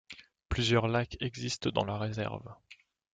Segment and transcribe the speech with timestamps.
[0.49, 2.55] Plusieurs lacs existent dans la réserve.